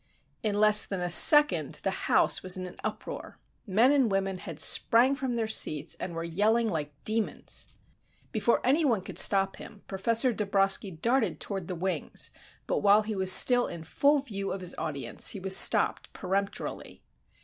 [0.41, 3.37] In less than a second the house was in an uproar.
[3.67, 7.67] Men and women had sprang from their seats and were yelling like demons.
[8.31, 12.31] Before any one could stop him, Professor Dabroski darted toward the wings,
[12.65, 17.03] but while he was still in full view of his audience, he was stopped peremptorily.